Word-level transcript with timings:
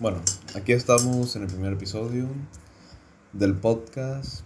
Bueno, 0.00 0.18
aquí 0.56 0.72
estamos 0.72 1.36
en 1.36 1.42
el 1.42 1.48
primer 1.48 1.74
episodio 1.74 2.26
del 3.32 3.54
podcast. 3.54 4.40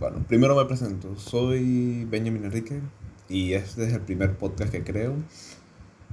Bueno, 0.00 0.24
primero 0.26 0.56
me 0.56 0.64
presento. 0.64 1.18
Soy 1.18 2.06
Benjamin 2.06 2.46
Enrique 2.46 2.80
y 3.28 3.52
este 3.52 3.86
es 3.86 3.92
el 3.92 4.00
primer 4.00 4.38
podcast 4.38 4.72
que 4.72 4.82
creo. 4.82 5.12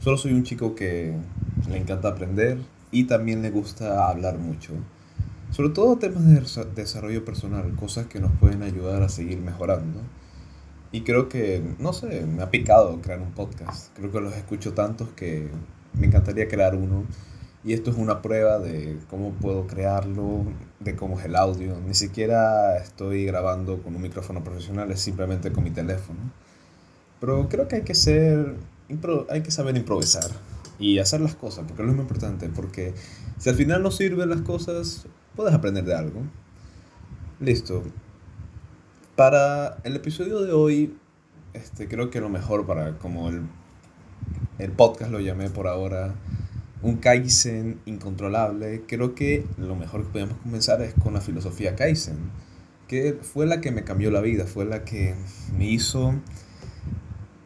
Solo 0.02 0.18
soy 0.18 0.34
un 0.34 0.44
chico 0.44 0.76
que 0.76 1.16
le 1.70 1.78
encanta 1.78 2.10
aprender 2.10 2.58
y 2.92 3.06
también 3.06 3.42
le 3.42 3.52
gusta 3.52 4.09
hablar 4.09 4.38
mucho. 4.38 4.73
Sobre 5.52 5.70
todo 5.70 5.97
temas 5.97 6.25
de 6.25 6.41
desarrollo 6.75 7.23
personal, 7.23 7.73
cosas 7.77 8.07
que 8.07 8.20
nos 8.20 8.34
pueden 8.34 8.63
ayudar 8.63 9.02
a 9.02 9.07
seguir 9.07 9.38
mejorando. 9.38 10.02
Y 10.91 11.04
creo 11.04 11.29
que, 11.29 11.63
no 11.79 11.93
sé, 11.93 12.25
me 12.25 12.43
ha 12.43 12.52
picado 12.52 13.02
crear 13.02 13.21
un 13.21 13.31
podcast. 13.31 13.95
Creo 13.95 14.11
que 14.11 14.20
los 14.20 14.36
escucho 14.36 14.73
tantos 14.73 15.07
que 15.15 15.50
me 15.93 16.07
encantaría 16.07 16.50
crear 16.50 16.75
uno 16.75 17.05
y 17.64 17.73
esto 17.73 17.91
es 17.91 17.98
una 17.98 18.21
prueba 18.21 18.59
de 18.59 18.98
cómo 19.09 19.32
puedo 19.32 19.68
crearlo, 19.68 20.43
de 20.82 20.96
cómo 20.96 21.18
es 21.18 21.25
el 21.25 21.36
audio. 21.36 21.79
Ni 21.79 21.93
siquiera 21.93 22.78
estoy 22.78 23.25
grabando 23.25 23.82
con 23.82 23.96
un 23.96 24.01
micrófono 24.01 24.43
profesional, 24.43 24.92
es 24.92 25.00
simplemente 25.00 25.54
con 25.54 25.64
mi 25.64 25.71
teléfono. 25.71 26.19
Pero 27.21 27.47
creo 27.47 27.69
que 27.69 27.78
hay 27.78 27.83
que 27.83 27.96
ser, 27.96 28.57
hay 29.29 29.41
que 29.41 29.52
saber 29.52 29.78
improvisar 29.78 30.29
y 30.78 31.00
hacer 31.00 31.21
las 31.21 31.36
cosas, 31.36 31.64
porque 31.65 31.83
es 31.83 31.88
lo 31.88 31.93
más 31.93 32.02
importante. 32.02 32.50
Porque 32.50 32.94
si 33.38 33.50
al 33.50 33.55
final 33.55 33.81
no 33.81 33.91
sirven 33.91 34.30
las 34.30 34.41
cosas, 34.41 35.05
puedes 35.33 35.53
aprender 35.53 35.86
de 35.86 35.95
algo. 35.95 36.22
Listo. 37.39 37.81
Para 39.16 39.77
el 39.83 39.95
episodio 39.95 40.41
de 40.41 40.52
hoy, 40.52 40.97
este, 41.53 41.88
creo 41.88 42.09
que 42.09 42.19
lo 42.19 42.27
mejor 42.27 42.66
para 42.66 42.97
como 42.97 43.30
el, 43.30 43.44
el 44.59 44.72
podcast 44.72 45.11
lo 45.11 45.22
llamé 45.22 45.50
por 45.50 45.67
ahora 45.67 46.16
un 46.83 46.97
Kaizen 46.97 47.80
incontrolable, 47.86 48.83
creo 48.88 49.16
que 49.16 49.45
lo 49.58 49.75
mejor 49.75 50.03
que 50.03 50.11
podemos 50.11 50.38
comenzar 50.44 50.81
es 50.81 50.94
con 50.94 51.14
la 51.14 51.22
filosofía 51.22 51.75
Kaizen, 51.75 52.17
que 52.88 53.17
fue 53.21 53.47
la 53.47 53.61
que 53.61 53.71
me 53.71 53.85
cambió 53.85 54.11
la 54.11 54.19
vida, 54.19 54.45
fue 54.45 54.66
la 54.66 54.83
que 54.83 55.16
me 55.58 55.66
hizo 55.66 56.13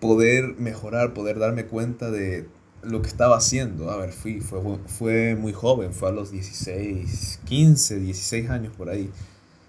poder 0.01 0.55
mejorar, 0.57 1.13
poder 1.13 1.37
darme 1.37 1.65
cuenta 1.65 2.09
de 2.09 2.47
lo 2.81 3.01
que 3.03 3.07
estaba 3.07 3.37
haciendo. 3.37 3.91
A 3.91 3.97
ver, 3.97 4.11
fui, 4.11 4.41
fue, 4.41 4.59
fue 4.87 5.35
muy 5.35 5.53
joven, 5.53 5.93
fue 5.93 6.09
a 6.09 6.11
los 6.11 6.31
16, 6.31 7.41
15, 7.45 7.99
16 7.99 8.49
años 8.49 8.73
por 8.75 8.89
ahí, 8.89 9.11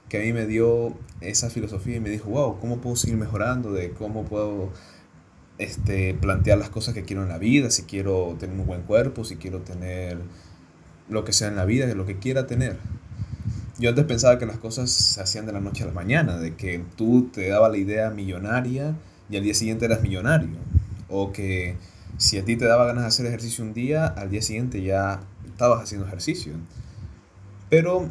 que 0.08 0.18
a 0.18 0.20
mí 0.22 0.32
me 0.32 0.46
dio 0.46 0.94
esa 1.20 1.50
filosofía 1.50 1.96
y 1.96 2.00
me 2.00 2.08
dijo, 2.08 2.30
wow, 2.30 2.58
¿cómo 2.58 2.78
puedo 2.78 2.96
seguir 2.96 3.18
mejorando? 3.18 3.72
De 3.72 3.90
cómo 3.90 4.24
puedo 4.24 4.72
este, 5.58 6.14
plantear 6.14 6.58
las 6.58 6.70
cosas 6.70 6.94
que 6.94 7.02
quiero 7.02 7.22
en 7.22 7.28
la 7.28 7.38
vida, 7.38 7.70
si 7.70 7.82
quiero 7.82 8.36
tener 8.38 8.58
un 8.58 8.66
buen 8.66 8.82
cuerpo, 8.82 9.24
si 9.24 9.36
quiero 9.36 9.60
tener 9.60 10.18
lo 11.08 11.24
que 11.24 11.32
sea 11.32 11.48
en 11.48 11.56
la 11.56 11.64
vida, 11.64 11.92
lo 11.94 12.06
que 12.06 12.18
quiera 12.18 12.46
tener. 12.46 12.78
Yo 13.78 13.90
antes 13.90 14.04
pensaba 14.06 14.38
que 14.38 14.46
las 14.46 14.58
cosas 14.58 14.90
se 14.90 15.20
hacían 15.20 15.46
de 15.46 15.52
la 15.52 15.60
noche 15.60 15.84
a 15.84 15.86
la 15.86 15.92
mañana, 15.92 16.38
de 16.38 16.56
que 16.56 16.82
tú 16.96 17.30
te 17.32 17.48
daba 17.48 17.68
la 17.68 17.76
idea 17.76 18.10
millonaria 18.10 18.96
y 19.30 19.36
al 19.36 19.44
día 19.44 19.54
siguiente 19.54 19.84
eras 19.84 20.02
millonario. 20.02 20.56
O 21.08 21.32
que 21.32 21.76
si 22.16 22.38
a 22.38 22.44
ti 22.44 22.56
te 22.56 22.64
daba 22.64 22.86
ganas 22.86 23.04
de 23.04 23.08
hacer 23.08 23.26
ejercicio 23.26 23.64
un 23.64 23.74
día, 23.74 24.06
al 24.06 24.30
día 24.30 24.42
siguiente 24.42 24.82
ya 24.82 25.20
estabas 25.46 25.82
haciendo 25.82 26.06
ejercicio. 26.06 26.54
Pero 27.70 28.10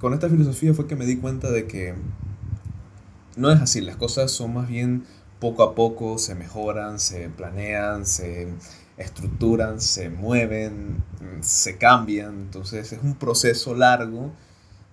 con 0.00 0.14
esta 0.14 0.28
filosofía 0.28 0.74
fue 0.74 0.86
que 0.86 0.96
me 0.96 1.06
di 1.06 1.16
cuenta 1.16 1.50
de 1.50 1.66
que 1.66 1.94
no 3.36 3.50
es 3.50 3.60
así, 3.60 3.80
las 3.80 3.96
cosas 3.96 4.30
son 4.30 4.54
más 4.54 4.68
bien 4.68 5.04
poco 5.40 5.62
a 5.62 5.74
poco 5.74 6.18
se 6.18 6.34
mejoran, 6.34 7.00
se 7.00 7.28
planean, 7.30 8.06
se 8.06 8.48
estructuran, 8.98 9.80
se 9.80 10.10
mueven, 10.10 11.02
se 11.40 11.78
cambian. 11.78 12.34
Entonces 12.42 12.92
es 12.92 13.02
un 13.02 13.14
proceso 13.14 13.74
largo 13.74 14.30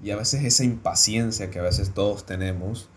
y 0.01 0.11
a 0.11 0.15
veces 0.15 0.43
esa 0.43 0.63
impaciencia 0.63 1.49
que 1.49 1.59
a 1.59 1.63
veces 1.63 1.91
todos 1.93 2.25
tenemos, 2.25 2.89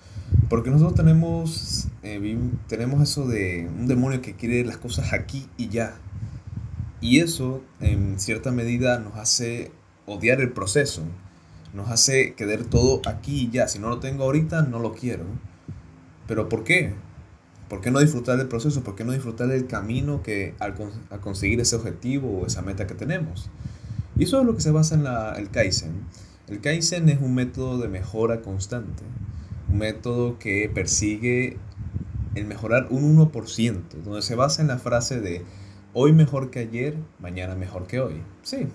porque 0.48 0.70
nosotros 0.70 0.94
tenemos, 0.94 1.88
eh, 2.02 2.38
tenemos 2.68 3.02
eso 3.02 3.26
de 3.26 3.68
un 3.68 3.86
demonio 3.86 4.22
que 4.22 4.36
quiere 4.36 4.64
las 4.64 4.76
cosas 4.76 5.12
aquí 5.12 5.48
y 5.56 5.68
ya. 5.68 5.96
Y 7.00 7.20
eso 7.20 7.62
en 7.80 8.20
cierta 8.20 8.52
medida 8.52 8.98
nos 8.98 9.16
hace 9.16 9.72
odiar 10.06 10.40
el 10.40 10.52
proceso, 10.52 11.02
nos 11.72 11.88
hace 11.88 12.34
querer 12.34 12.64
todo 12.64 13.00
aquí 13.06 13.46
y 13.46 13.50
ya. 13.50 13.66
Si 13.66 13.78
no 13.78 13.88
lo 13.88 13.98
tengo 13.98 14.24
ahorita, 14.24 14.62
no 14.62 14.78
lo 14.78 14.92
quiero. 14.92 15.24
¿Pero 16.26 16.48
por 16.48 16.62
qué? 16.62 16.94
¿Por 17.70 17.80
qué 17.80 17.92
no 17.92 18.00
disfrutar 18.00 18.36
del 18.36 18.48
proceso? 18.48 18.82
¿Por 18.82 18.96
qué 18.96 19.04
no 19.04 19.12
disfrutar 19.12 19.46
del 19.46 19.68
camino 19.68 20.24
que 20.24 20.56
al, 20.58 20.74
a 21.10 21.18
conseguir 21.18 21.60
ese 21.60 21.76
objetivo 21.76 22.40
o 22.40 22.46
esa 22.46 22.62
meta 22.62 22.88
que 22.88 22.94
tenemos? 22.94 23.48
Y 24.16 24.24
eso 24.24 24.40
es 24.40 24.44
lo 24.44 24.56
que 24.56 24.60
se 24.60 24.72
basa 24.72 24.96
en 24.96 25.04
la, 25.04 25.34
el 25.34 25.50
Kaizen. 25.50 25.92
El 26.48 26.60
Kaizen 26.60 27.08
es 27.08 27.20
un 27.20 27.32
método 27.32 27.78
de 27.78 27.86
mejora 27.86 28.42
constante, 28.42 29.04
un 29.70 29.78
método 29.78 30.36
que 30.40 30.68
persigue 30.74 31.58
el 32.34 32.44
mejorar 32.46 32.88
un 32.90 33.16
1%, 33.16 33.82
donde 34.02 34.22
se 34.22 34.34
basa 34.34 34.62
en 34.62 34.66
la 34.66 34.78
frase 34.78 35.20
de 35.20 35.44
hoy 35.92 36.12
mejor 36.12 36.50
que 36.50 36.58
ayer, 36.58 36.96
mañana 37.20 37.54
mejor 37.54 37.86
que 37.86 38.00
hoy. 38.00 38.20
Sí, 38.42 38.66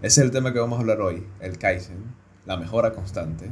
ese 0.00 0.20
es 0.22 0.24
el 0.24 0.30
tema 0.30 0.54
que 0.54 0.60
vamos 0.60 0.78
a 0.78 0.80
hablar 0.80 1.02
hoy, 1.02 1.26
el 1.40 1.58
Kaizen, 1.58 1.98
la 2.46 2.56
mejora 2.56 2.94
constante. 2.94 3.50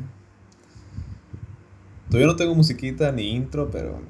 Todavía 2.09 2.27
no 2.27 2.37
tengo 2.37 2.55
musiquita 2.55 3.13
ni 3.13 3.35
intro, 3.35 3.71
pero 3.71 4.01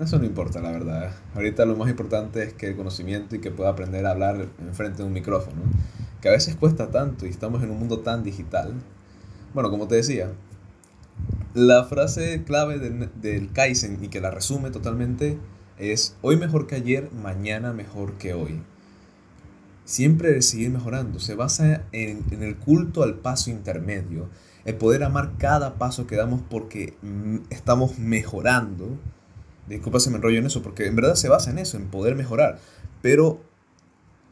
eso 0.00 0.18
no 0.18 0.24
importa, 0.24 0.60
la 0.60 0.70
verdad. 0.70 1.12
Ahorita 1.34 1.64
lo 1.66 1.76
más 1.76 1.90
importante 1.90 2.42
es 2.42 2.54
que 2.54 2.66
el 2.66 2.76
conocimiento 2.76 3.36
y 3.36 3.40
que 3.40 3.50
pueda 3.50 3.70
aprender 3.70 4.06
a 4.06 4.12
hablar 4.12 4.48
enfrente 4.60 4.98
de 4.98 5.04
un 5.04 5.12
micrófono, 5.12 5.62
que 6.20 6.28
a 6.28 6.32
veces 6.32 6.56
cuesta 6.56 6.90
tanto 6.90 7.26
y 7.26 7.28
estamos 7.28 7.62
en 7.62 7.70
un 7.70 7.78
mundo 7.78 8.00
tan 8.00 8.22
digital. 8.22 8.72
Bueno, 9.52 9.70
como 9.70 9.88
te 9.88 9.96
decía, 9.96 10.32
la 11.54 11.84
frase 11.84 12.42
clave 12.44 12.78
del, 12.78 13.52
Kaizen 13.52 14.02
y 14.02 14.08
que 14.08 14.20
la 14.20 14.30
resume 14.30 14.70
totalmente 14.70 15.38
es 15.78 16.16
hoy 16.22 16.36
mejor 16.36 16.66
que 16.66 16.76
ayer, 16.76 17.10
mañana 17.12 17.74
mejor 17.74 18.14
que 18.14 18.32
hoy. 18.32 18.62
Siempre 19.84 20.40
seguir 20.40 20.70
mejorando 20.70 21.18
se 21.18 21.34
basa 21.34 21.82
en, 21.92 22.24
en 22.30 22.42
el 22.42 22.56
culto 22.56 23.02
al 23.02 23.16
paso 23.16 23.50
intermedio, 23.50 24.30
el 24.64 24.76
poder 24.76 25.02
amar 25.02 25.32
cada 25.38 25.74
paso 25.74 26.06
que 26.06 26.16
damos 26.16 26.40
porque 26.48 26.94
mm, 27.02 27.38
estamos 27.50 27.98
mejorando 27.98 28.96
disculpa 29.68 30.00
si 30.00 30.10
me 30.10 30.16
enrollo 30.16 30.38
en 30.38 30.46
eso, 30.46 30.62
porque 30.62 30.86
en 30.86 30.96
verdad 30.96 31.14
se 31.14 31.28
basa 31.28 31.50
en 31.50 31.58
eso, 31.58 31.76
en 31.76 31.88
poder 31.88 32.14
mejorar. 32.14 32.58
Pero 33.00 33.40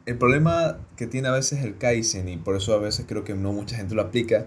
el 0.07 0.19
problema 0.19 0.79
que 0.97 1.07
tiene 1.07 1.29
a 1.29 1.33
veces 1.33 1.63
el 1.65 1.79
Kaizen, 1.79 2.29
y 2.29 2.37
por 2.37 2.57
eso 2.57 2.75
a 2.75 2.79
veces 2.79 3.07
creo 3.09 3.25
que 3.25 3.35
no 3.35 3.53
mucha 3.53 3.77
gente 3.77 3.95
lo 3.95 4.03
aplica, 4.03 4.47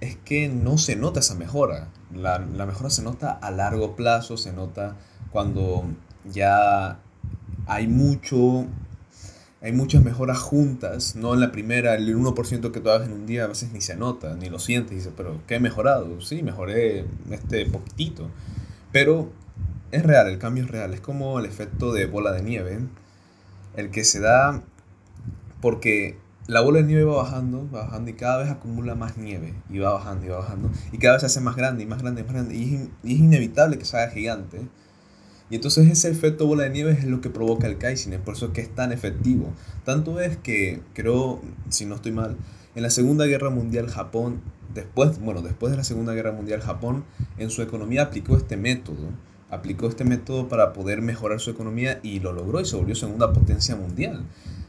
es 0.00 0.16
que 0.16 0.48
no 0.48 0.78
se 0.78 0.96
nota 0.96 1.20
esa 1.20 1.34
mejora. 1.34 1.88
La, 2.14 2.38
la 2.38 2.66
mejora 2.66 2.90
se 2.90 3.02
nota 3.02 3.32
a 3.32 3.50
largo 3.50 3.96
plazo, 3.96 4.36
se 4.36 4.52
nota 4.52 4.96
cuando 5.30 5.84
ya 6.24 6.98
hay 7.66 7.86
mucho 7.88 8.66
hay 9.62 9.72
muchas 9.72 10.04
mejoras 10.04 10.38
juntas, 10.38 11.16
no 11.16 11.34
en 11.34 11.40
la 11.40 11.50
primera, 11.50 11.94
el 11.94 12.16
1% 12.16 12.70
que 12.70 12.80
tú 12.80 12.90
hagas 12.90 13.08
en 13.08 13.14
un 13.14 13.26
día 13.26 13.44
a 13.44 13.46
veces 13.48 13.72
ni 13.72 13.80
se 13.80 13.96
nota, 13.96 14.36
ni 14.36 14.48
lo 14.48 14.58
sientes, 14.58 14.94
dices, 14.94 15.12
pero 15.16 15.40
¿qué 15.46 15.56
he 15.56 15.60
mejorado? 15.60 16.20
Sí, 16.20 16.42
mejoré 16.42 17.06
este 17.30 17.66
poquitito. 17.66 18.30
Pero 18.92 19.32
es 19.90 20.02
real, 20.02 20.28
el 20.28 20.38
cambio 20.38 20.64
es 20.64 20.70
real. 20.70 20.94
Es 20.94 21.00
como 21.00 21.38
el 21.38 21.46
efecto 21.46 21.92
de 21.92 22.06
bola 22.06 22.32
de 22.32 22.42
nieve, 22.42 22.78
el 23.76 23.90
que 23.90 24.04
se 24.04 24.20
da 24.20 24.62
porque 25.60 26.18
la 26.46 26.60
bola 26.60 26.78
de 26.78 26.84
nieve 26.84 27.04
va 27.04 27.16
bajando, 27.16 27.68
va 27.72 27.84
bajando 27.84 28.10
y 28.10 28.14
cada 28.14 28.38
vez 28.38 28.50
acumula 28.50 28.94
más 28.94 29.16
nieve 29.16 29.54
y 29.68 29.78
va 29.78 29.92
bajando 29.92 30.26
y 30.26 30.28
va 30.28 30.38
bajando 30.38 30.70
y 30.92 30.98
cada 30.98 31.14
vez 31.14 31.22
se 31.22 31.26
hace 31.26 31.40
más 31.40 31.56
grande 31.56 31.82
y 31.82 31.86
más 31.86 32.00
grande 32.00 32.20
y 32.20 32.24
más 32.24 32.32
grande 32.32 32.54
y 32.54 32.74
es, 32.74 33.18
inevitable 33.18 33.78
que 33.78 33.84
se 33.84 33.96
haga 33.96 34.12
gigante. 34.12 34.60
Y 35.48 35.54
entonces 35.54 35.88
ese 35.88 36.10
efecto 36.10 36.46
bola 36.46 36.64
de 36.64 36.70
nieve 36.70 36.92
es 36.92 37.04
lo 37.04 37.20
que 37.20 37.30
provoca 37.30 37.68
el 37.68 37.78
Kaizen, 37.78 38.12
es 38.12 38.20
por 38.20 38.34
eso 38.34 38.52
que 38.52 38.60
es 38.60 38.74
tan 38.74 38.90
efectivo. 38.90 39.52
Tanto 39.84 40.20
es 40.20 40.36
que, 40.36 40.82
creo, 40.92 41.40
si 41.68 41.86
no 41.86 41.94
estoy 41.94 42.10
mal, 42.10 42.36
en 42.74 42.82
la 42.82 42.90
Segunda 42.90 43.26
Guerra 43.26 43.50
Mundial 43.50 43.88
Japón, 43.88 44.40
después, 44.74 45.20
bueno, 45.20 45.42
después 45.42 45.70
de 45.70 45.76
la 45.76 45.84
Segunda 45.84 46.14
Guerra 46.14 46.32
Mundial 46.32 46.62
Japón, 46.62 47.04
en 47.38 47.50
su 47.50 47.62
economía 47.62 48.02
aplicó 48.02 48.36
este 48.36 48.56
método 48.56 49.10
aplicó 49.50 49.88
este 49.88 50.04
método 50.04 50.48
para 50.48 50.72
poder 50.72 51.02
mejorar 51.02 51.40
su 51.40 51.50
economía 51.50 52.00
y 52.02 52.20
lo 52.20 52.32
logró 52.32 52.60
y 52.60 52.64
se 52.64 52.76
volvió 52.76 52.94
segunda 52.94 53.32
potencia 53.32 53.76
mundial, 53.76 54.24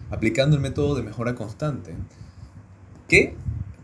aplicando 0.09 0.55
el 0.55 0.61
método 0.61 0.95
de 0.95 1.03
mejora 1.03 1.35
constante, 1.35 1.95
que, 3.07 3.35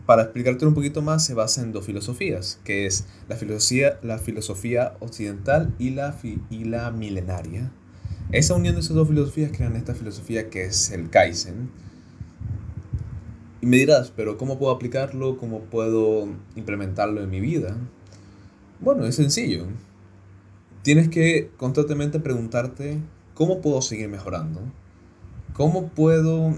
para 0.05 0.23
explicarte 0.23 0.65
un 0.65 0.73
poquito 0.73 1.01
más, 1.01 1.25
se 1.25 1.33
basa 1.33 1.61
en 1.61 1.71
dos 1.71 1.85
filosofías, 1.85 2.59
que 2.63 2.85
es 2.85 3.05
la 3.27 3.35
filosofía, 3.35 3.99
la 4.03 4.19
filosofía 4.19 4.93
occidental 4.99 5.73
y 5.79 5.91
la, 5.91 6.15
y 6.49 6.63
la 6.65 6.91
milenaria. 6.91 7.71
Esa 8.31 8.55
unión 8.55 8.75
de 8.75 8.81
esas 8.81 8.95
dos 8.95 9.07
filosofías 9.07 9.51
crean 9.55 9.75
esta 9.75 9.95
filosofía 9.95 10.49
que 10.49 10.65
es 10.65 10.91
el 10.91 11.09
Kaizen. 11.09 11.69
Y 13.61 13.65
me 13.65 13.77
dirás, 13.77 14.11
pero 14.13 14.37
¿cómo 14.37 14.59
puedo 14.59 14.73
aplicarlo? 14.73 15.37
¿Cómo 15.37 15.61
puedo 15.61 16.27
implementarlo 16.55 17.21
en 17.21 17.29
mi 17.29 17.39
vida? 17.39 17.77
Bueno, 18.81 19.05
es 19.05 19.15
sencillo 19.15 19.67
tienes 20.83 21.09
que 21.09 21.49
constantemente 21.57 22.19
preguntarte, 22.19 22.99
¿cómo 23.33 23.61
puedo 23.61 23.81
seguir 23.81 24.07
mejorando? 24.09 24.61
¿Cómo 25.53 25.87
puedo 25.87 26.55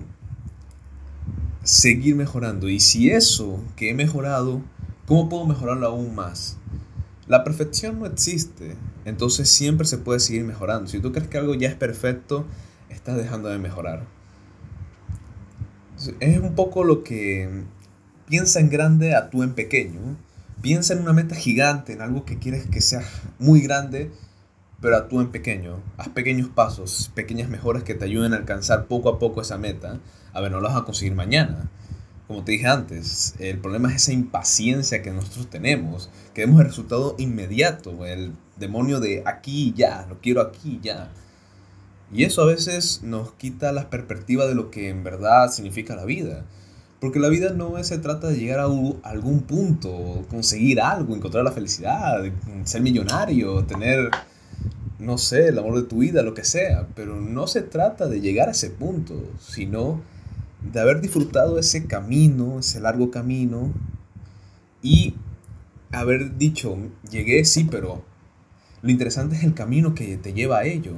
seguir 1.66 2.16
mejorando. 2.16 2.70
Y 2.70 2.80
si 2.80 3.10
eso 3.10 3.62
que 3.76 3.90
he 3.90 3.94
mejorado, 3.94 4.62
¿cómo 5.08 5.28
puedo 5.28 5.46
mejorarlo 5.46 5.88
aún 5.88 6.16
más? 6.16 6.58
La 7.28 7.44
perfección 7.44 8.00
no 8.00 8.06
existe, 8.06 8.76
entonces 9.04 9.50
siempre 9.50 9.88
se 9.88 9.98
puede 9.98 10.20
seguir 10.20 10.46
mejorando. 10.46 10.88
Si 10.88 11.00
tú 11.00 11.12
crees 11.12 11.28
que 11.28 11.40
algo 11.40 11.56
ya 11.56 11.68
es 11.68 11.76
perfecto, 11.76 12.46
estás 12.90 13.18
dejando 13.18 13.50
de 13.50 13.58
mejorar. 13.58 14.06
Es 16.20 16.38
un 16.40 16.54
poco 16.54 16.84
lo 16.84 17.04
que 17.04 17.64
piensa 18.28 18.60
en 18.60 18.70
grande, 18.70 19.16
actúa 19.16 19.44
en 19.44 19.56
pequeño. 19.56 20.18
Piensa 20.66 20.96
en 20.96 21.02
una 21.02 21.14
meta 21.14 21.36
gigante, 21.36 21.94
en 21.94 22.02
algo 22.02 22.26
que 22.26 22.40
quieres 22.40 22.66
que 22.66 22.82
sea 22.82 23.04
muy 23.38 23.62
grande, 23.62 24.10
pero 24.82 24.98
actúa 24.98 25.22
en 25.22 25.30
pequeño. 25.30 25.84
Haz 25.96 26.10
pequeños 26.10 26.50
pasos, 26.50 27.12
pequeñas 27.14 27.50
mejoras 27.50 27.84
que 27.84 27.94
te 27.94 28.06
ayuden 28.06 28.34
a 28.34 28.38
alcanzar 28.38 28.88
poco 28.88 29.10
a 29.10 29.20
poco 29.20 29.42
esa 29.42 29.60
meta. 29.60 30.00
A 30.34 30.42
ver, 30.42 30.52
no 30.52 30.62
lo 30.62 30.68
vas 30.68 30.78
a 30.78 30.84
conseguir 30.84 31.14
mañana. 31.14 31.70
Como 32.26 32.44
te 32.44 32.54
dije 32.54 32.66
antes, 32.66 33.36
el 33.38 33.60
problema 33.60 33.90
es 33.90 33.98
esa 33.98 34.14
impaciencia 34.14 35.04
que 35.04 35.12
nosotros 35.12 35.52
tenemos. 35.52 36.10
Queremos 36.34 36.60
el 36.62 36.66
resultado 36.66 37.14
inmediato, 37.20 38.04
el 38.04 38.34
demonio 38.58 39.00
de 39.00 39.22
aquí 39.28 39.68
y 39.68 39.74
ya, 39.74 40.08
lo 40.10 40.20
quiero 40.20 40.42
aquí 40.42 40.80
y 40.82 40.84
ya. 40.84 41.12
Y 42.12 42.24
eso 42.24 42.42
a 42.42 42.48
veces 42.48 43.02
nos 43.04 43.34
quita 43.34 43.72
la 43.72 43.92
perspectiva 43.92 44.48
de 44.48 44.56
lo 44.56 44.72
que 44.72 44.90
en 44.90 45.04
verdad 45.04 45.52
significa 45.52 45.96
la 45.96 46.06
vida. 46.06 46.44
Porque 47.06 47.20
la 47.20 47.30
vida 47.30 47.52
no 47.52 47.84
se 47.84 48.00
trata 48.00 48.30
de 48.30 48.38
llegar 48.38 48.62
a, 48.62 48.66
algún 49.04 49.42
punto, 49.42 50.26
conseguir 50.28 50.82
algo, 50.82 51.16
encontrar 51.16 51.44
la 51.44 51.52
felicidad, 51.52 52.24
ser 52.64 52.82
millonario, 52.82 53.64
tener, 53.64 54.10
no 54.98 55.20
sé, 55.20 55.50
el 55.50 55.60
amor 55.60 55.76
de 55.76 55.84
tu 55.84 56.00
vida, 56.00 56.24
lo 56.24 56.34
que 56.34 56.44
sea. 56.44 56.88
Pero 56.96 57.22
no 57.22 57.46
se 57.46 57.62
trata 57.62 58.08
de 58.08 58.22
llegar 58.22 58.48
a 58.48 58.54
ese 58.54 58.72
punto, 58.72 59.22
sino 59.40 60.02
de 60.74 60.80
haber 60.80 61.00
disfrutado 61.00 61.60
ese 61.60 61.86
camino, 61.86 62.58
ese 62.58 62.80
largo 62.80 63.12
camino, 63.12 63.72
y 64.82 65.14
haber 65.92 66.40
dicho, 66.40 66.76
llegué, 67.12 67.46
sí, 67.46 67.68
pero 67.70 68.04
lo 68.82 68.90
interesante 68.90 69.36
es 69.36 69.44
el 69.44 69.54
camino 69.54 69.94
que 69.94 70.18
te 70.18 70.34
lleva 70.34 70.58
a 70.58 70.66
ello, 70.66 70.94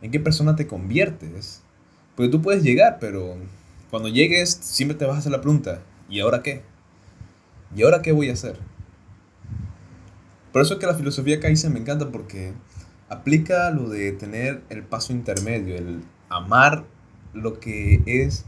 en 0.00 0.10
qué 0.10 0.20
persona 0.20 0.56
te 0.56 0.66
conviertes. 0.66 1.60
Porque 2.16 2.30
tú 2.30 2.40
puedes 2.40 2.62
llegar, 2.62 2.96
pero 2.98 3.36
cuando 3.90 4.08
llegues 4.08 4.50
siempre 4.50 4.96
te 4.96 5.04
vas 5.04 5.16
a 5.16 5.18
hacer 5.18 5.32
la 5.32 5.40
pregunta, 5.40 5.82
¿y 6.08 6.20
ahora 6.20 6.42
qué? 6.42 6.62
¿Y 7.74 7.82
ahora 7.82 8.02
qué 8.02 8.12
voy 8.12 8.30
a 8.30 8.34
hacer? 8.34 8.58
Por 10.52 10.62
eso 10.62 10.74
es 10.74 10.80
que 10.80 10.86
la 10.86 10.94
filosofía 10.94 11.40
Kaizen 11.40 11.72
me 11.72 11.80
encanta 11.80 12.10
porque 12.10 12.52
aplica 13.08 13.70
lo 13.70 13.88
de 13.88 14.12
tener 14.12 14.62
el 14.68 14.82
paso 14.82 15.12
intermedio, 15.12 15.76
el 15.76 16.02
amar 16.28 16.84
lo 17.32 17.60
que 17.60 18.02
es 18.06 18.44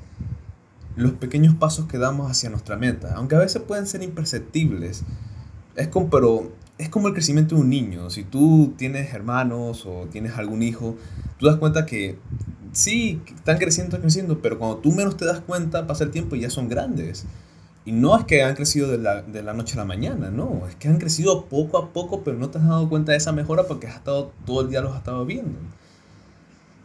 los 0.96 1.12
pequeños 1.12 1.54
pasos 1.54 1.86
que 1.86 1.98
damos 1.98 2.30
hacia 2.30 2.50
nuestra 2.50 2.76
meta, 2.76 3.14
aunque 3.14 3.36
a 3.36 3.38
veces 3.38 3.62
pueden 3.62 3.86
ser 3.86 4.02
imperceptibles. 4.02 5.04
Es 5.76 5.88
como, 5.88 6.10
pero 6.10 6.52
es 6.78 6.88
como 6.88 7.08
el 7.08 7.14
crecimiento 7.14 7.54
de 7.54 7.62
un 7.62 7.70
niño. 7.70 8.10
Si 8.10 8.24
tú 8.24 8.74
tienes 8.76 9.14
hermanos 9.14 9.86
o 9.86 10.06
tienes 10.10 10.36
algún 10.36 10.62
hijo, 10.62 10.96
tú 11.38 11.46
das 11.46 11.56
cuenta 11.56 11.86
que 11.86 12.18
sí, 12.72 13.20
están 13.26 13.58
creciendo, 13.58 13.90
están 13.90 14.02
creciendo, 14.02 14.42
pero 14.42 14.58
cuando 14.58 14.78
tú 14.78 14.92
menos 14.92 15.16
te 15.16 15.24
das 15.24 15.40
cuenta, 15.40 15.86
pasa 15.86 16.04
el 16.04 16.10
tiempo 16.10 16.36
y 16.36 16.40
ya 16.40 16.50
son 16.50 16.68
grandes. 16.68 17.26
Y 17.84 17.92
no 17.92 18.16
es 18.16 18.24
que 18.24 18.42
han 18.42 18.54
crecido 18.54 18.90
de 18.90 18.98
la, 18.98 19.22
de 19.22 19.42
la, 19.42 19.54
noche 19.54 19.74
a 19.74 19.78
la 19.78 19.84
mañana, 19.84 20.30
no, 20.30 20.66
es 20.68 20.76
que 20.76 20.88
han 20.88 20.98
crecido 20.98 21.46
poco 21.46 21.78
a 21.78 21.92
poco, 21.92 22.22
pero 22.22 22.38
no 22.38 22.48
te 22.48 22.58
has 22.58 22.66
dado 22.66 22.88
cuenta 22.88 23.12
de 23.12 23.18
esa 23.18 23.32
mejora 23.32 23.64
porque 23.64 23.88
has 23.88 23.96
estado 23.96 24.32
todo 24.46 24.62
el 24.62 24.70
día 24.70 24.80
los 24.80 24.92
has 24.92 24.98
estado 24.98 25.26
viendo. 25.26 25.58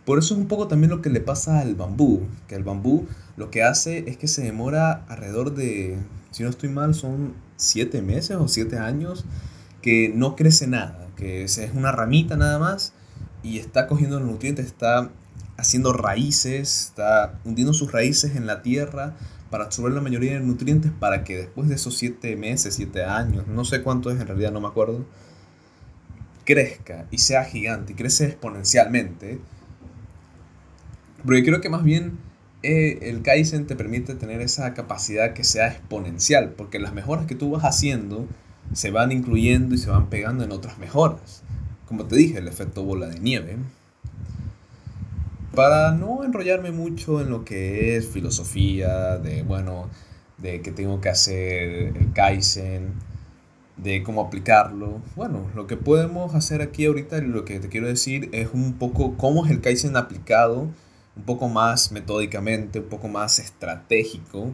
Por 0.06 0.18
eso 0.18 0.34
es 0.34 0.40
un 0.40 0.48
poco 0.48 0.68
también 0.68 0.90
lo 0.90 1.02
que 1.02 1.10
le 1.10 1.20
pasa 1.20 1.60
al 1.60 1.76
bambú, 1.76 2.22
que 2.48 2.56
el 2.56 2.64
bambú 2.64 3.08
lo 3.36 3.52
que 3.52 3.62
hace 3.62 4.10
es 4.10 4.18
que 4.18 4.28
se 4.28 4.42
demora 4.42 5.06
alrededor 5.08 5.54
de, 5.54 6.00
si 6.32 6.44
no 6.44 6.50
estoy 6.50 6.70
mal, 6.70 6.96
son 6.96 7.34
siete 7.58 8.02
meses 8.02 8.38
o 8.38 8.48
siete 8.48 8.78
años 8.78 9.26
que 9.82 10.12
no 10.16 10.36
crece 10.36 10.66
nada, 10.66 11.08
que 11.16 11.44
es 11.44 11.60
una 11.76 11.92
ramita 11.92 12.38
nada 12.38 12.58
más 12.58 12.94
y 13.44 13.60
está 13.60 13.86
cogiendo 13.88 14.20
los 14.20 14.30
nutrientes, 14.30 14.66
está 14.66 15.12
haciendo 15.58 15.94
raíces, 15.94 16.88
está 16.88 17.40
hundiendo 17.44 17.74
sus 17.74 17.92
raíces 17.92 18.36
en 18.36 18.46
la 18.46 18.62
tierra 18.62 19.16
para 19.50 19.66
absorber 19.66 19.94
la 19.94 20.02
mayoría 20.02 20.34
de 20.34 20.40
nutrientes 20.40 20.92
para 21.00 21.24
que 21.24 21.38
después 21.38 21.70
de 21.70 21.76
esos 21.76 21.98
siete 21.98 22.36
meses, 22.36 22.76
siete 22.76 23.04
años, 23.04 23.48
no 23.48 23.66
sé 23.66 23.82
cuánto 23.82 24.12
es 24.12 24.20
en 24.20 24.28
realidad, 24.28 24.52
no 24.52 24.62
me 24.62 24.68
acuerdo, 24.68 25.06
crezca 26.46 27.06
y 27.12 27.18
sea 27.18 27.44
gigante 27.44 27.94
y 27.94 27.96
crece 27.96 28.26
exponencialmente. 28.26 29.40
Pero 31.26 31.38
yo 31.38 31.44
creo 31.44 31.62
que 31.62 31.70
más 31.70 31.84
bien 31.84 32.18
eh, 32.64 33.00
el 33.10 33.22
Kaizen 33.22 33.68
te 33.68 33.76
permite 33.76 34.16
tener 34.16 34.42
esa 34.42 34.74
capacidad 34.74 35.34
que 35.34 35.44
sea 35.44 35.68
exponencial, 35.70 36.54
porque 36.58 36.80
las 36.80 36.94
mejoras 36.94 37.26
que 37.26 37.36
tú 37.36 37.52
vas 37.52 37.64
haciendo 37.64 38.28
se 38.74 38.92
van 38.92 39.12
incluyendo 39.12 39.76
y 39.76 39.78
se 39.78 39.90
van 39.90 40.10
pegando 40.10 40.44
en 40.44 40.52
otras 40.52 40.78
mejoras. 40.78 41.44
Como 41.88 42.06
te 42.06 42.16
dije, 42.16 42.40
el 42.40 42.48
efecto 42.48 42.84
bola 42.84 43.08
de 43.08 43.20
nieve. 43.20 43.58
Para 45.58 45.92
no 45.92 46.24
enrollarme 46.24 46.70
mucho 46.70 47.20
en 47.20 47.32
lo 47.32 47.44
que 47.44 47.98
es 47.98 48.06
filosofía, 48.06 49.18
de 49.18 49.42
bueno, 49.42 49.90
de 50.38 50.62
que 50.62 50.72
tengo 50.72 51.02
que 51.02 51.10
hacer 51.10 51.98
el 51.98 52.14
Kaizen, 52.14 52.94
de 53.76 54.04
cómo 54.04 54.22
aplicarlo. 54.22 55.02
Bueno, 55.16 55.50
lo 55.56 55.66
que 55.66 55.76
podemos 55.76 56.36
hacer 56.36 56.62
aquí 56.62 56.86
ahorita, 56.86 57.18
lo 57.22 57.44
que 57.44 57.60
te 57.60 57.70
quiero 57.70 57.88
decir 57.88 58.30
es 58.34 58.50
un 58.54 58.74
poco 58.74 59.18
cómo 59.18 59.48
es 59.48 59.52
el 59.52 59.60
Kaizen 59.60 59.98
aplicado, 59.98 60.68
un 61.16 61.24
poco 61.26 61.50
más 61.50 61.92
metódicamente, 61.92 62.82
un 62.82 62.90
poco 62.90 63.08
más 63.08 63.40
estratégico, 63.40 64.54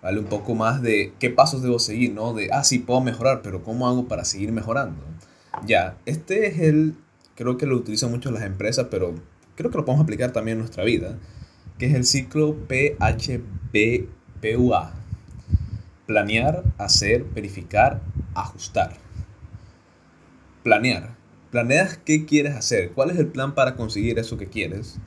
¿vale? 0.00 0.20
Un 0.20 0.26
poco 0.26 0.54
más 0.54 0.80
de 0.80 1.12
qué 1.18 1.30
pasos 1.30 1.60
debo 1.60 1.80
seguir, 1.80 2.14
¿no? 2.14 2.34
De, 2.34 2.50
ah, 2.52 2.62
sí, 2.62 2.78
puedo 2.78 3.00
mejorar, 3.00 3.42
pero 3.42 3.64
¿cómo 3.64 3.88
hago 3.88 4.06
para 4.06 4.24
seguir 4.24 4.52
mejorando? 4.52 5.02
Ya, 5.66 5.96
este 6.06 6.46
es 6.46 6.60
el, 6.60 6.94
creo 7.34 7.58
que 7.58 7.66
lo 7.66 7.74
utilizan 7.74 8.12
mucho 8.12 8.30
las 8.30 8.44
empresas, 8.44 8.86
pero 8.92 9.16
creo 9.60 9.70
que 9.70 9.76
lo 9.76 9.84
podemos 9.84 10.04
aplicar 10.04 10.32
también 10.32 10.56
en 10.56 10.60
nuestra 10.60 10.84
vida, 10.84 11.18
que 11.78 11.84
es 11.86 11.94
el 11.94 12.04
ciclo 12.04 12.56
PHBPUA. 12.66 14.14
Planear, 16.06 16.64
hacer, 16.78 17.24
verificar, 17.24 18.00
ajustar. 18.34 18.96
Planear. 20.62 21.14
Planeas 21.50 21.98
qué 21.98 22.24
quieres 22.24 22.54
hacer, 22.54 22.92
cuál 22.92 23.10
es 23.10 23.18
el 23.18 23.26
plan 23.26 23.54
para 23.54 23.76
conseguir 23.76 24.18
eso 24.18 24.38
que 24.38 24.46
quieres 24.46 24.98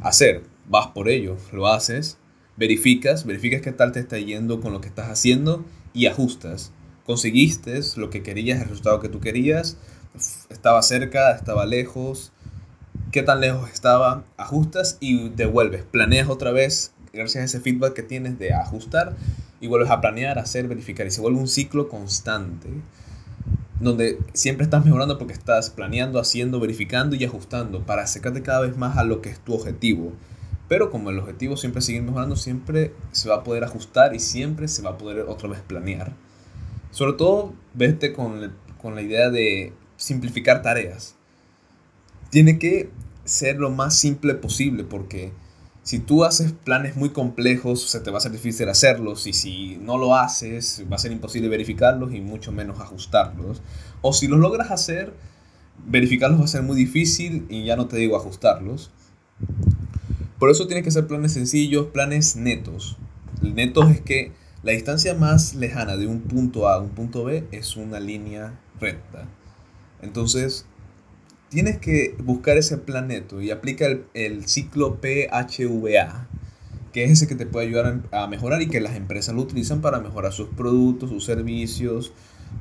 hacer. 0.00 0.44
Vas 0.68 0.86
por 0.88 1.08
ello, 1.08 1.36
lo 1.52 1.66
haces, 1.66 2.18
verificas, 2.56 3.26
verificas 3.26 3.62
qué 3.62 3.72
tal 3.72 3.90
te 3.90 3.98
está 4.00 4.18
yendo 4.18 4.60
con 4.60 4.72
lo 4.72 4.80
que 4.80 4.88
estás 4.88 5.10
haciendo 5.10 5.64
y 5.92 6.06
ajustas. 6.06 6.72
Conseguiste 7.04 7.80
lo 7.96 8.10
que 8.10 8.22
querías, 8.22 8.60
el 8.60 8.68
resultado 8.68 9.00
que 9.00 9.08
tú 9.08 9.18
querías, 9.18 9.76
estaba 10.50 10.82
cerca, 10.82 11.32
estaba 11.32 11.66
lejos, 11.66 12.32
qué 13.18 13.24
tan 13.24 13.40
lejos 13.40 13.68
estaba, 13.72 14.22
ajustas 14.36 14.96
y 15.00 15.30
devuelves, 15.30 15.82
planeas 15.82 16.28
otra 16.28 16.52
vez 16.52 16.92
gracias 17.12 17.42
a 17.42 17.44
ese 17.46 17.58
feedback 17.58 17.92
que 17.92 18.04
tienes 18.04 18.38
de 18.38 18.54
ajustar 18.54 19.16
y 19.60 19.66
vuelves 19.66 19.90
a 19.90 20.00
planear, 20.00 20.38
hacer, 20.38 20.68
verificar 20.68 21.04
y 21.04 21.10
se 21.10 21.20
vuelve 21.20 21.40
un 21.40 21.48
ciclo 21.48 21.88
constante 21.88 22.68
donde 23.80 24.20
siempre 24.34 24.62
estás 24.62 24.84
mejorando 24.84 25.18
porque 25.18 25.32
estás 25.32 25.68
planeando, 25.70 26.20
haciendo, 26.20 26.60
verificando 26.60 27.16
y 27.16 27.24
ajustando 27.24 27.84
para 27.84 28.02
acercarte 28.02 28.42
cada 28.42 28.60
vez 28.60 28.76
más 28.76 28.96
a 28.96 29.02
lo 29.02 29.20
que 29.20 29.30
es 29.30 29.40
tu 29.40 29.52
objetivo. 29.52 30.12
Pero 30.68 30.92
como 30.92 31.10
el 31.10 31.18
objetivo 31.18 31.56
siempre 31.56 31.82
sigue 31.82 32.00
mejorando, 32.00 32.36
siempre 32.36 32.94
se 33.10 33.28
va 33.28 33.36
a 33.36 33.42
poder 33.42 33.64
ajustar 33.64 34.14
y 34.14 34.20
siempre 34.20 34.68
se 34.68 34.82
va 34.82 34.90
a 34.90 34.98
poder 34.98 35.26
otra 35.26 35.48
vez 35.48 35.58
planear. 35.66 36.12
Sobre 36.92 37.14
todo, 37.14 37.52
vete 37.74 38.12
con, 38.12 38.52
con 38.80 38.94
la 38.94 39.02
idea 39.02 39.28
de 39.28 39.72
simplificar 39.96 40.62
tareas 40.62 41.18
tiene 42.30 42.58
que 42.58 42.90
ser 43.28 43.56
lo 43.56 43.70
más 43.70 43.96
simple 43.96 44.34
posible 44.34 44.84
porque 44.84 45.32
si 45.88 46.00
tú 46.00 46.24
haces 46.24 46.52
planes 46.52 46.96
muy 46.96 47.10
complejos, 47.10 47.88
se 47.88 48.00
te 48.00 48.10
va 48.10 48.18
a 48.18 48.20
ser 48.20 48.32
difícil 48.32 48.68
hacerlos 48.68 49.26
y 49.26 49.32
si 49.32 49.78
no 49.80 49.96
lo 49.96 50.14
haces, 50.14 50.84
va 50.90 50.96
a 50.96 50.98
ser 50.98 51.12
imposible 51.12 51.48
verificarlos 51.48 52.12
y 52.12 52.20
mucho 52.20 52.52
menos 52.52 52.78
ajustarlos. 52.78 53.62
O 54.02 54.12
si 54.12 54.28
los 54.28 54.38
logras 54.38 54.70
hacer, 54.70 55.14
verificarlos 55.86 56.40
va 56.40 56.44
a 56.44 56.48
ser 56.48 56.62
muy 56.62 56.76
difícil 56.76 57.46
y 57.48 57.64
ya 57.64 57.76
no 57.76 57.86
te 57.86 57.96
digo 57.96 58.16
ajustarlos. 58.16 58.90
Por 60.38 60.50
eso 60.50 60.66
tiene 60.66 60.82
que 60.82 60.90
ser 60.90 61.06
planes 61.06 61.32
sencillos, 61.32 61.86
planes 61.86 62.36
netos. 62.36 62.98
El 63.42 63.54
neto 63.54 63.88
es 63.88 64.00
que 64.02 64.32
la 64.62 64.72
distancia 64.72 65.14
más 65.14 65.54
lejana 65.54 65.96
de 65.96 66.06
un 66.06 66.20
punto 66.20 66.68
A 66.68 66.74
a 66.74 66.80
un 66.80 66.90
punto 66.90 67.24
B 67.24 67.46
es 67.50 67.76
una 67.76 67.98
línea 67.98 68.60
recta. 68.78 69.26
Entonces, 70.02 70.66
tienes 71.48 71.78
que 71.78 72.14
buscar 72.22 72.56
ese 72.56 72.78
planeto 72.78 73.40
y 73.40 73.50
aplica 73.50 73.86
el, 74.14 74.46
ciclo 74.46 75.00
PHVA, 75.00 76.28
que 76.92 77.04
es 77.04 77.10
ese 77.10 77.26
que 77.26 77.34
te 77.34 77.46
puede 77.46 77.66
ayudar 77.66 78.02
a, 78.12 78.26
mejorar 78.26 78.62
y 78.62 78.68
que 78.68 78.80
las 78.80 78.96
empresas 78.96 79.34
lo 79.34 79.42
utilizan 79.42 79.80
para 79.80 80.00
mejorar 80.00 80.32
sus 80.32 80.48
productos, 80.48 81.10
sus 81.10 81.24
servicios, 81.24 82.12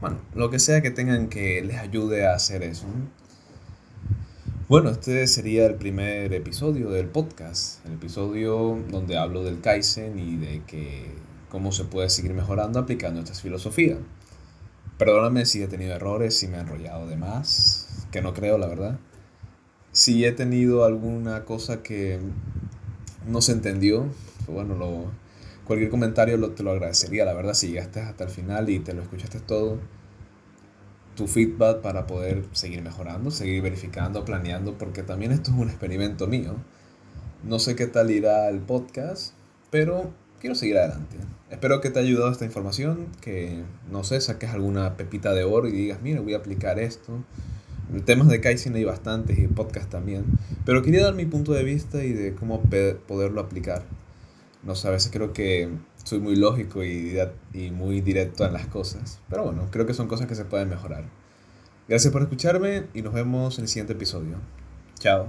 bueno, 0.02 0.18
lo 0.36 0.50
que 0.50 0.60
sea 0.60 0.82
que 0.82 0.92
tengan 0.92 1.30
que 1.30 1.62
les 1.64 1.78
ayude 1.78 2.26
a 2.26 2.36
hacer 2.36 2.64
eso. 2.64 2.88
Bueno, 4.70 4.90
este 4.90 5.28
sería 5.28 5.66
el 5.66 5.76
primer 5.76 6.34
episodio 6.34 6.90
del 6.90 7.08
podcast, 7.08 7.86
el 7.86 7.94
episodio 7.94 8.78
donde 8.90 9.18
hablo 9.18 9.44
del 9.44 9.62
Kaizen 9.62 10.20
y 10.20 10.36
de 10.36 10.62
que 10.68 11.12
cómo 11.50 11.72
se 11.72 11.86
puede 11.86 12.10
seguir 12.10 12.34
mejorando 12.34 12.80
aplicando 12.80 13.22
esta 13.22 13.34
filosofía. 13.34 13.98
Perdóname 14.98 15.46
si 15.46 15.64
he 15.64 15.68
tenido 15.68 15.94
errores, 15.94 16.38
si 16.38 16.50
me 16.50 16.58
he 16.58 16.60
enrollado 16.60 17.08
de 17.08 17.16
más, 17.16 17.88
que 18.12 18.22
no 18.22 18.34
creo, 18.34 18.58
la 18.58 18.68
verdad. 18.68 19.00
Si 19.92 20.26
he 20.26 20.32
tenido 20.32 20.86
alguna 20.86 21.46
cosa 21.46 21.82
que 21.82 22.20
no 23.26 23.42
se 23.42 23.52
entendió, 23.54 24.08
bueno, 24.48 24.76
lo, 24.76 25.12
cualquier 25.66 25.90
comentario 25.90 26.38
lo, 26.38 26.52
te 26.52 26.64
lo 26.64 26.72
agradecería, 26.72 27.26
la 27.26 27.34
verdad, 27.34 27.54
si 27.54 27.70
llegaste 27.70 28.00
hasta 28.02 28.24
el 28.24 28.30
final 28.30 28.70
y 28.70 28.80
te 28.80 28.94
lo 28.94 29.02
escuchaste 29.02 29.40
todo 29.40 29.80
tu 31.18 31.28
feedback 31.28 31.82
para 31.82 32.06
poder 32.06 32.46
seguir 32.54 32.82
mejorando, 32.84 33.32
seguir 33.32 33.62
verificando, 33.62 34.24
planeando, 34.24 34.78
porque 34.78 35.02
también 35.02 35.32
esto 35.32 35.52
es 35.52 35.58
un 35.58 35.68
experimento 35.68 36.28
mío. 36.28 36.56
No 37.44 37.60
sé 37.60 37.76
qué 37.76 37.88
tal 37.88 38.12
irá 38.12 38.48
el 38.50 38.60
podcast, 38.60 39.34
pero 39.72 40.14
quiero 40.40 40.56
seguir 40.56 40.78
adelante. 40.78 41.18
Espero 41.50 41.82
que 41.82 41.90
te 41.90 42.00
haya 42.00 42.10
ayudado 42.10 42.32
esta 42.32 42.46
información, 42.46 43.08
que 43.20 43.64
no 43.92 44.04
sé, 44.04 44.22
saques 44.22 44.52
alguna 44.52 44.96
pepita 44.96 45.34
de 45.34 45.44
oro 45.44 45.68
y 45.68 45.72
digas, 45.72 46.02
mira, 46.02 46.22
voy 46.22 46.36
a 46.36 46.38
aplicar 46.38 46.80
esto. 46.80 47.24
En 47.94 48.02
temas 48.04 48.28
de 48.28 48.42
Kaizen 48.42 48.76
hay 48.76 48.84
bastantes 48.84 49.40
y 49.40 49.48
podcast 49.48 49.90
también, 49.90 50.26
pero 50.66 50.84
quería 50.84 51.04
dar 51.04 51.16
mi 51.16 51.26
punto 51.26 51.54
de 51.54 51.64
vista 51.64 52.04
y 52.04 52.12
de 52.12 52.36
cómo 52.36 52.62
poderlo 53.08 53.42
aplicar. 53.42 53.84
No 54.64 54.76
sé, 54.76 54.88
a 54.88 54.92
veces 54.92 55.10
creo 55.12 55.32
que 55.32 55.70
soy 56.04 56.20
muy 56.20 56.36
lógico 56.36 56.84
y, 56.84 57.18
y 57.54 57.72
muy 57.72 58.02
directo 58.02 58.46
en 58.46 58.54
las 58.54 58.68
cosas. 58.68 59.20
Pero 59.30 59.46
bueno, 59.46 59.68
creo 59.72 59.86
que 59.86 59.94
son 59.94 60.08
cosas 60.08 60.28
que 60.28 60.36
se 60.36 60.46
pueden 60.46 60.70
mejorar. 60.70 61.06
Gracias 61.88 62.12
por 62.12 62.22
escucharme 62.22 62.88
y 62.94 63.02
nos 63.02 63.14
vemos 63.14 63.58
en 63.58 63.64
el 63.64 63.70
siguiente 63.70 63.94
episodio. 63.94 64.38
Chao. 65.00 65.28